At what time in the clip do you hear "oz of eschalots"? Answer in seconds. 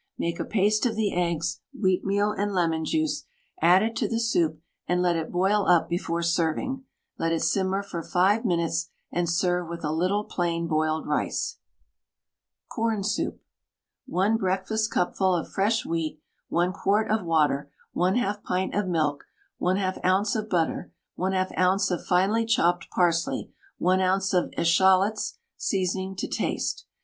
24.01-25.33